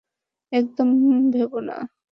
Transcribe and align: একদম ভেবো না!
একদম 0.51 0.87
ভেবো 1.33 1.59
না! 1.61 1.77